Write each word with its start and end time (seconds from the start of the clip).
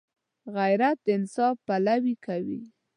غیرت 0.55 0.97
د 1.05 1.07
انصاف 1.17 1.55
پلوي 1.67 2.15
کوي 2.25 2.61